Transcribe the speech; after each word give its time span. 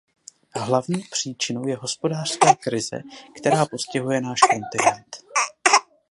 Hlavní 0.59 1.03
příčinou 1.11 1.67
je 1.67 1.75
hospodářská 1.77 2.55
krize, 2.55 3.01
která 3.39 3.65
postihuje 3.65 4.21
náš 4.21 4.39
kontinent. 4.41 5.17